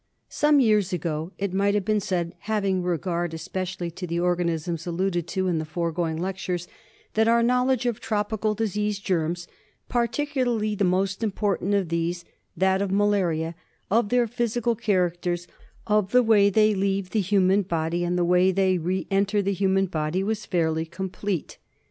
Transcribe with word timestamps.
Some 0.29 0.59
years 0.59 0.91
ago 0.93 1.31
it 1.37 1.53
might 1.53 1.75
have 1.75 1.85
been 1.85 1.99
said, 1.99 2.33
having 2.39 2.81
regard 2.81 3.35
especially 3.35 3.91
to 3.91 4.07
the 4.07 4.19
organisms 4.19 4.87
alluded 4.87 5.27
to 5.27 5.45
in 5.47 5.59
the 5.59 5.63
foregoing 5.63 6.17
lectures, 6.17 6.67
that 7.13 7.27
our 7.27 7.43
knowledge 7.43 7.85
of 7.85 7.99
tropical 7.99 8.55
disease 8.55 8.97
germs— 8.97 9.47
particularly 9.89 10.73
the 10.73 10.83
most 10.83 11.21
important 11.21 11.75
of 11.75 11.89
these, 11.89 12.25
that 12.57 12.81
of 12.81 12.89
malaria, 12.89 13.53
of 13.91 14.09
their 14.09 14.25
physical 14.25 14.75
characters, 14.75 15.47
of 15.85 16.13
the 16.13 16.23
way 16.23 16.49
they 16.49 16.73
leave 16.73 17.11
the 17.11 17.19
human 17.21 17.61
body 17.61 18.03
and 18.03 18.17
the 18.17 18.25
way 18.25 18.51
they 18.51 18.79
re 18.79 19.05
enter 19.11 19.39
the 19.39 19.53
human 19.53 19.85
body, 19.85 20.23
was 20.23 20.47
fairly 20.47 20.83
complete. 20.83 21.59